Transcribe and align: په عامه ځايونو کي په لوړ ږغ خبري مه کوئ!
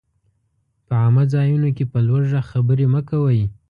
په 0.85 0.93
عامه 1.01 1.23
ځايونو 1.33 1.69
کي 1.77 1.83
په 1.91 1.97
لوړ 2.07 2.21
ږغ 2.31 2.43
خبري 2.51 2.85
مه 2.93 3.01
کوئ! 3.09 3.41